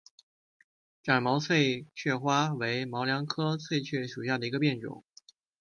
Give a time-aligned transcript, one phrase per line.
[1.03, 5.03] 展毛翠雀花为毛茛科翠雀属下的一个变种。